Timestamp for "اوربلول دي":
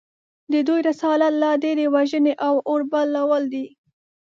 2.71-3.65